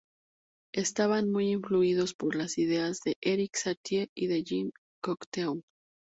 Estaban 0.73 1.31
muy 1.31 1.51
influidos 1.51 2.15
por 2.15 2.33
las 2.35 2.57
ideas 2.57 3.01
de 3.05 3.13
Erik 3.21 3.55
Satie 3.55 4.09
y 4.17 4.25
de 4.25 4.43
Jean 4.43 4.71
Cocteau. 4.99 5.61